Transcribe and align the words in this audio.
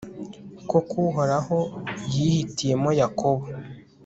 koko 0.69 0.93
uhoraho 1.09 1.57
yihitiyemo 2.13 2.89
yakobo 2.99 3.45